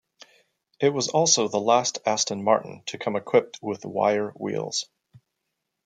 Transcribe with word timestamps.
It 0.79 0.89
was 0.89 1.09
also 1.09 1.47
the 1.47 1.59
last 1.59 1.99
Aston 2.07 2.43
Martin 2.43 2.81
to 2.87 2.97
come 2.97 3.15
equipped 3.15 3.59
with 3.61 3.85
wire 3.85 4.31
wheels. 4.31 4.89